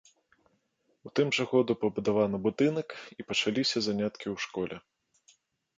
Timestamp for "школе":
4.49-4.75